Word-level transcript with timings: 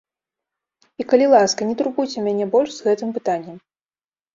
І, 0.85 1.05
калі 1.11 1.29
ласка, 1.35 1.61
не 1.71 1.75
турбуйце 1.85 2.27
мяне 2.31 2.45
больш 2.59 2.69
з 2.77 2.81
гэтым 2.91 3.09
пытаннем. 3.23 3.67